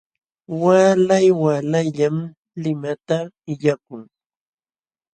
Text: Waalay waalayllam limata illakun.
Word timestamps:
Waalay 0.61 1.27
waalayllam 1.41 2.15
limata 2.61 3.17
illakun. 3.51 4.01